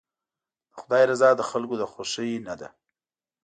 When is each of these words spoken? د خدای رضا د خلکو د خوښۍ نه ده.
د 0.71 0.73
خدای 0.79 1.03
رضا 1.11 1.29
د 1.35 1.41
خلکو 1.49 1.75
د 1.77 1.83
خوښۍ 1.91 2.31
نه 2.47 2.53
ده. 2.59 2.69